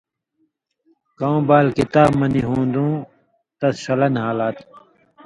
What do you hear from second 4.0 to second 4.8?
نھالا تھہ۔